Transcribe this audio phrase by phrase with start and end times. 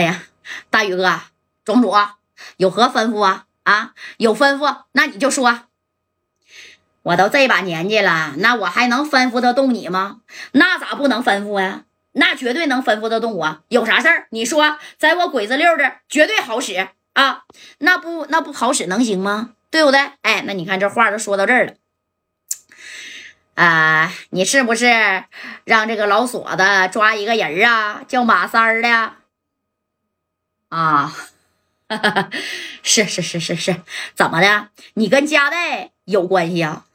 [0.00, 0.22] 哎呀，
[0.70, 1.20] 大宇哥，
[1.62, 1.92] 庄主
[2.56, 3.44] 有何吩咐啊？
[3.64, 5.64] 啊，有吩咐，那你就说。
[7.02, 10.22] 我都这把年纪了，那我还能吩咐得动你吗？
[10.52, 11.84] 那咋不能吩咐呀？
[12.12, 13.62] 那绝对能吩咐得动我。
[13.68, 17.42] 有啥事儿你说，在我鬼子溜这绝对好使啊！
[17.80, 19.50] 那不那不好使能行吗？
[19.70, 20.00] 对不对？
[20.22, 21.74] 哎，那你看这话都说到这儿了。
[23.54, 25.24] 啊，你是不是
[25.64, 28.02] 让这个老锁子抓一个人啊？
[28.08, 29.12] 叫马三儿的
[30.70, 31.14] 啊？
[32.82, 33.82] 是是是是是，
[34.14, 34.68] 怎么的？
[34.94, 36.86] 你跟家代有关系啊？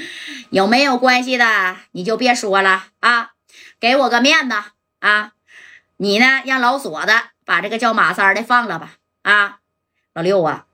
[0.50, 3.30] 有没有关系的你就别说了啊！
[3.80, 4.56] 给我个面子
[5.00, 5.32] 啊！
[5.96, 7.12] 你呢，让老锁子
[7.46, 8.92] 把这个叫马三的放了吧！
[9.22, 9.58] 啊，
[10.12, 10.66] 老六啊！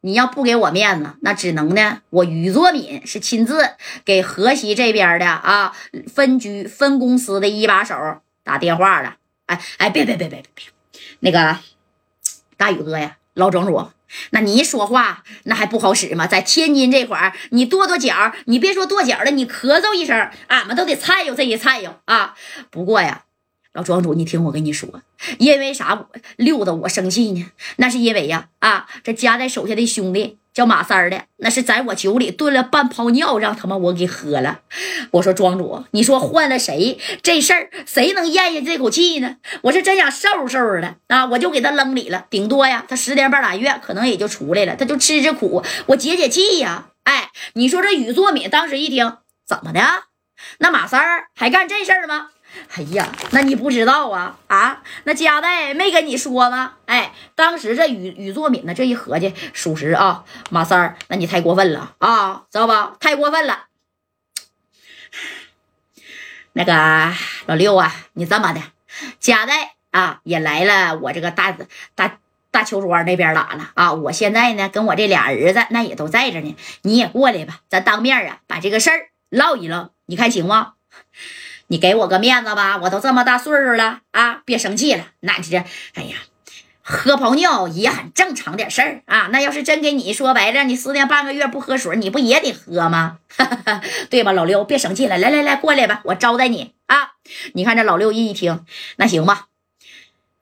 [0.00, 2.02] 你要不给我面子，那只能呢。
[2.10, 5.72] 我于作敏是亲自给河西这边的啊
[6.12, 7.94] 分局分公司的一把手
[8.42, 9.16] 打电话了。
[9.46, 10.64] 哎哎，别别别别别别，
[11.20, 11.56] 那个
[12.62, 13.88] 大宇哥呀，老庄主，
[14.30, 16.28] 那你一说话那还不好使吗？
[16.28, 22.36] 在天津这块儿，你跺跺脚，你别说跺脚了，你咳嗽一声，俺们都得颤悠这一颤悠啊。
[22.70, 23.24] 不过呀。
[23.72, 25.02] 老庄主，你听我跟你说，
[25.38, 27.50] 因为啥溜达我生气呢？
[27.76, 34.60] 那是因为呀，啊，这夹在手下的兄弟叫马三儿的，那是在我酒里炖了半泡尿，让他妈我给喝了。
[35.12, 39.36] 我说庄主，你说换了谁，这事儿谁能咽下这口气呢？
[39.62, 46.88] 我是真想收拾收拾的啊，我就给他扔里了，顶多呀，他十天半拉月可能也就出来了，他就吃吃苦，我解解气呀。
[47.04, 49.16] 哎，你说这宇作敏当时一听，
[49.46, 49.80] 怎么的？
[50.58, 52.28] 那马三儿还干这事儿吗？
[52.74, 54.82] 哎呀，那你不知道啊啊！
[55.04, 56.74] 那佳代没跟你说吗？
[56.86, 62.96] 哎，当时这宇宇作敏呢，这一合计，属实啊，马三儿，那你太过分了啊，知道吧？
[63.00, 63.66] 太过分了。
[66.54, 67.12] 那个
[67.46, 68.60] 老六啊，你这么的，
[69.18, 71.56] 佳代啊也来了，我这个大
[71.94, 72.18] 大
[72.50, 73.92] 大邱庄那边打了啊。
[73.94, 80.74] 我现在呢，跟我这俩儿子那也都在这呢，你也过来吧，咱当面啊把这个事儿唠一唠，你看行吗？
[81.72, 84.42] 你给我个面子吧，我都这么大岁数了啊！
[84.44, 85.56] 别生气了，那这，
[85.94, 86.18] 哎呀，
[86.82, 89.30] 喝泡尿也很正常点事儿啊。
[89.32, 93.20] 那要是真给你说白了，你十天半个月不喝水，你不也得喝吗？
[94.10, 97.12] 对吧，老六，别生气了，来来来，过来吧，我招待你啊。
[97.54, 98.66] 你看这老六一听，
[98.96, 99.46] 那行吧。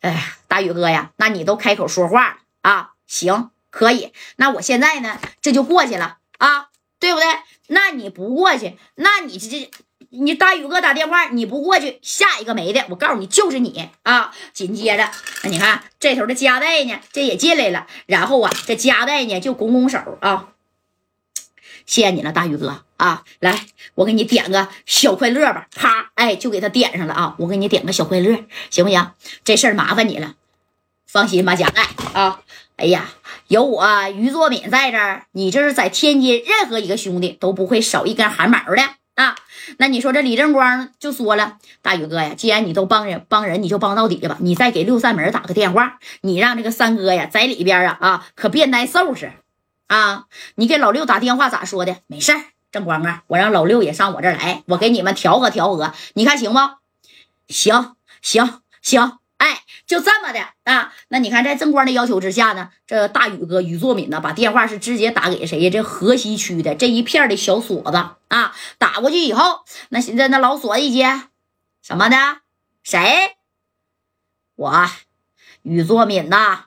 [0.00, 2.94] 哎，大宇哥呀，那你都开口说话啊？
[3.06, 4.12] 行，可以。
[4.34, 7.26] 那我现在呢，这就过去了啊，对不对？
[7.68, 9.70] 那你不过去，那你这这。
[10.12, 14.34] 你大宇哥打电话，你不过去，下一个没的，我告诉你就是你啊！
[14.52, 15.08] 紧接着，
[15.44, 20.48] 那你看这头的加代呢，这也进来了，然后啊，这加代呢就拱拱手啊，
[21.86, 23.22] 谢谢你了，大宇哥啊！
[23.38, 27.36] 来，我给你点个小快乐吧，啪，哎，就给他点上了啊！
[27.38, 29.12] 我给你点个小快乐，行不行？
[29.44, 30.34] 这事儿麻烦你了，
[31.06, 32.42] 放心吧，加代啊！
[32.74, 33.12] 哎呀，
[33.46, 38.82] 有我于作敏在这儿，你这是在天津，任何一个兄弟都不会少一根汗毛的。
[39.14, 39.36] 啊，
[39.76, 44.38] 那你说这李正光就说了，大宇哥呀，既然你都帮人帮人，你就帮到底吧。
[44.40, 49.32] 你再给六扇门打个电话，你让这个三哥呀在里边啊啊，可别挨收拾
[49.88, 50.24] 啊。
[50.54, 51.98] 你给老六打电话咋说的？
[52.06, 52.40] 没事儿，
[52.72, 56.58] 正光啊，我让老六也上我这儿来，我给你们调和调和，你看行不？
[57.48, 59.19] 行行行。
[59.90, 60.94] 就这么的啊？
[61.08, 65.68] 那你看，在正光的要求之下呢，这大宇哥宇作敏呢，把电话是直接打给谁呀？
[65.68, 67.96] 这河西区的这一片的小锁子
[68.28, 71.22] 啊，打过去以后，那现在那老锁子一接，
[71.82, 72.16] 什么的？
[72.84, 73.34] 谁？
[74.54, 74.86] 我
[75.62, 76.66] 宇作敏呐。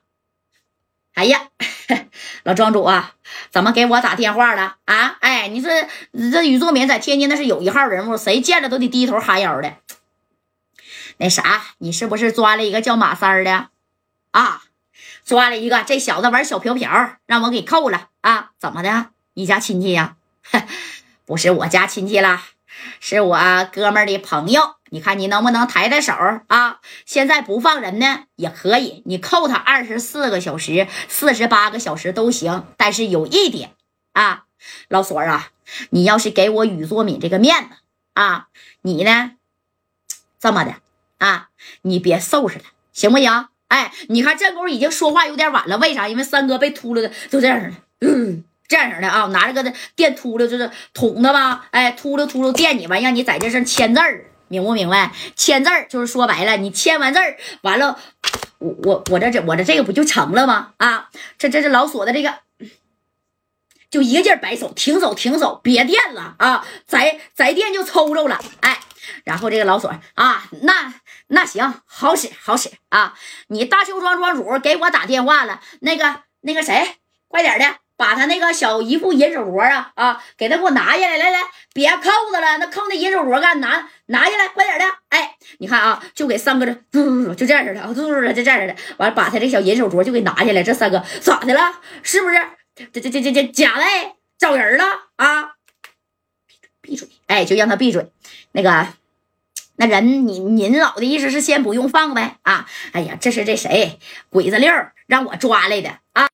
[1.14, 1.48] 哎呀，
[2.44, 3.14] 老庄主啊，
[3.52, 5.16] 怎么给我打电话了啊？
[5.22, 5.70] 哎，你说
[6.30, 9.78] 这宇作敏在天津那是有一号人物，谁见了都得低头哈腰的。
[11.24, 13.70] 那啥，你是不是抓了一个叫马三儿的
[14.32, 14.64] 啊？
[15.24, 18.52] 抓了一个，这小子玩小瓢瓢，让我给扣了啊？
[18.60, 19.12] 怎么的？
[19.36, 20.18] 你家亲戚呀？
[21.26, 22.44] 不是我家亲戚啦，
[23.00, 23.40] 是我
[23.72, 24.76] 哥们儿的朋友。
[24.90, 26.12] 你看你能不能抬抬手
[26.48, 26.82] 啊？
[27.06, 32.68] 现在不放人呢也可以，你扣他二十四个小时、四十八个小时都行。
[32.76, 33.72] 但是有一点
[34.12, 34.44] 啊，
[34.90, 35.52] 老锁啊，
[35.92, 37.76] 你要是给我宇作敏这个面子
[38.14, 38.50] 啊，
[38.82, 39.32] 你呢
[40.38, 40.83] 这么的。
[41.24, 41.48] 啊，
[41.84, 43.48] 你别收拾他，行不行？
[43.70, 46.10] 哎，你看这功夫已经说话有点晚了，为啥？
[46.10, 47.72] 因为三哥被秃噜的就这样的，
[48.02, 51.68] 嗯，这样式的啊，拿着个电秃噜就是捅的吧？
[51.72, 55.14] 哎，秃噜秃噜电你完，让你在这上签字儿，明不明白？
[55.38, 57.98] 签字儿就是说白了，你签完字儿完了，
[58.58, 60.74] 我我我这这我这这个不就成了吗？
[60.76, 62.34] 啊，这这是老锁的这个，
[63.90, 66.68] 就一个劲儿摆手，停手停手，别电了啊！
[66.86, 68.78] 再再电就抽着了，哎。
[69.24, 70.94] 然后这个老锁啊，那
[71.28, 73.14] 那行，好使好使啊！
[73.48, 76.96] 你大邱庄庄主给我打电话了，那个那个谁，
[77.28, 81.40] 快点的，把他那个小姨夫银手镯啊啊，给他给我拿下来，来来，
[81.74, 82.02] 别扣
[82.32, 84.86] 子了，那扣那银手镯干拿拿下来，快点的！
[85.10, 86.74] 哎，你看啊，就给三哥这，
[87.36, 91.80] 就这样式的啊，就这样式的，完了把他这小银手镯就给拿下来，这三哥咋的了？
[92.04, 92.36] 是不是？
[92.76, 93.84] 这这这这这假的
[94.40, 94.86] 找人了
[95.18, 95.53] 啊？
[96.94, 97.08] 闭嘴！
[97.26, 98.06] 哎，就让他闭嘴。
[98.52, 98.88] 那个。
[99.76, 102.38] 那人，你您老的意思是先不用放呗？
[102.44, 103.98] 啊，哎呀，这是这谁
[104.30, 104.72] 鬼子六
[105.08, 106.28] 让我抓来的啊。